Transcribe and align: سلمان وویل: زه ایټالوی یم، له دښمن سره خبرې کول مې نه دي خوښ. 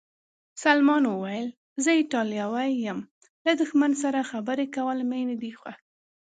سلمان 0.63 1.03
وویل: 1.07 1.47
زه 1.83 1.91
ایټالوی 1.99 2.69
یم، 2.85 2.99
له 3.45 3.51
دښمن 3.61 3.91
سره 4.03 4.27
خبرې 4.31 4.65
کول 4.75 4.99
مې 5.09 5.21
نه 5.29 5.35
دي 5.41 5.51
خوښ. 5.59 5.77